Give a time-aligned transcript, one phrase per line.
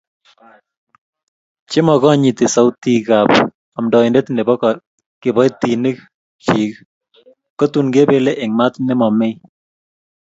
[1.69, 3.29] Chemakonyiti sautik ak
[3.77, 4.53] amndoindet nebo
[5.21, 5.97] kibotinik
[6.43, 6.73] chiik,
[7.57, 9.33] kotun kebele eng maat nemamei